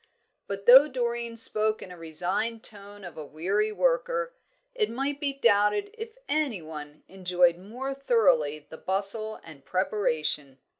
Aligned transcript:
But, 0.47 0.65
though 0.65 0.87
Doreen 0.87 1.37
spoke 1.37 1.83
in 1.83 1.91
a 1.91 1.95
resigned 1.95 2.63
tone 2.63 3.03
of 3.03 3.17
a 3.17 3.23
weary 3.23 3.71
worker, 3.71 4.33
it 4.73 4.89
might 4.89 5.19
be 5.19 5.31
doubted 5.31 5.93
if 5.95 6.17
any 6.27 6.59
one 6.59 7.03
enjoyed 7.07 7.57
more 7.59 7.93
thoroughly 7.93 8.65
the 8.67 8.79
bustle 8.79 9.39
and 9.43 9.63
preparation. 9.63 10.57